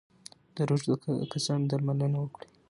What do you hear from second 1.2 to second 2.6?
کسانو درملنه وکړئ.